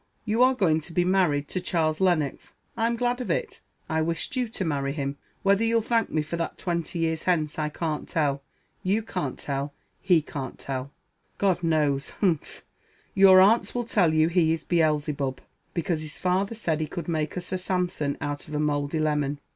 You 0.25 0.41
are 0.41 0.55
going 0.55 0.81
to 0.81 0.93
be 0.93 1.05
married 1.05 1.47
to 1.49 1.61
Charles 1.61 2.01
Lennox. 2.01 2.53
I'm 2.75 2.95
glad 2.95 3.21
of 3.21 3.29
it. 3.29 3.61
I 3.87 4.01
wished 4.01 4.35
you 4.35 4.49
to 4.49 4.65
marry 4.65 4.93
him. 4.93 5.19
Whether 5.43 5.63
you'll 5.63 5.83
thank 5.83 6.09
me 6.09 6.23
for 6.23 6.37
that 6.37 6.57
twenty 6.57 6.97
years 6.97 7.21
hence, 7.29 7.59
I 7.59 7.69
can't 7.69 8.09
tell 8.09 8.41
you 8.81 9.03
can't 9.03 9.37
tell 9.37 9.75
he 10.01 10.23
can't 10.23 10.57
tell 10.57 10.91
God 11.37 11.61
knows 11.61 12.09
humph! 12.19 12.65
Your 13.13 13.39
aunts 13.41 13.75
will 13.75 13.85
tell 13.85 14.11
you 14.11 14.27
he 14.29 14.53
is 14.53 14.63
Beelzebub, 14.63 15.39
because 15.75 16.01
his 16.01 16.17
father 16.17 16.55
said 16.55 16.79
he 16.81 16.87
could 16.87 17.07
make 17.07 17.37
a 17.37 17.41
Sir 17.41 17.57
Sampson 17.57 18.17
out 18.19 18.47
of 18.47 18.55
a 18.55 18.59
mouldy 18.59 18.97
lemon. 18.97 19.39